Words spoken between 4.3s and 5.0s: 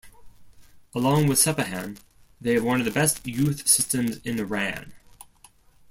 Iran.